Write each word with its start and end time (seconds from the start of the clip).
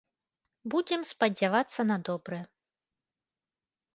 Будзем 0.73 1.01
спадзявацца 1.09 1.81
на 1.91 1.97
добрае. 2.09 2.41